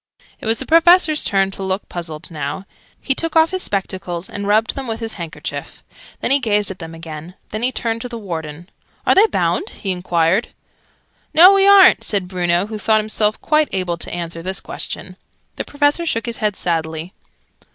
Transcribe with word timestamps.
It 0.39 0.47
was 0.47 0.57
the 0.57 0.65
Professor's 0.65 1.23
turn 1.23 1.51
to 1.51 1.61
look 1.61 1.87
puzzled 1.87 2.31
now. 2.31 2.65
He 3.03 3.13
took 3.13 3.35
off 3.35 3.51
his 3.51 3.61
spectacles, 3.61 4.31
and 4.31 4.47
rubbed 4.47 4.73
them 4.73 4.87
with 4.87 4.99
his 4.99 5.13
handkerchief. 5.13 5.83
Then 6.21 6.31
he 6.31 6.39
gazed 6.39 6.71
at 6.71 6.79
them 6.79 6.95
again. 6.95 7.35
Then 7.49 7.61
he 7.61 7.71
turned 7.71 8.01
to 8.01 8.09
the 8.09 8.17
Warden. 8.17 8.67
"Are 9.05 9.13
they 9.13 9.27
bound?" 9.27 9.69
he 9.69 9.91
enquired. 9.91 10.47
"No, 11.35 11.53
we 11.53 11.67
aren't," 11.67 12.03
said 12.03 12.27
Bruno, 12.27 12.65
who 12.65 12.79
thought 12.79 12.99
himself 12.99 13.39
quite 13.41 13.69
able 13.71 13.99
to 13.99 14.11
answer 14.11 14.41
this 14.41 14.59
question. 14.59 15.17
The 15.57 15.65
Professor 15.65 16.07
shook 16.07 16.25
his 16.25 16.37
head 16.37 16.55
sadly. 16.55 17.13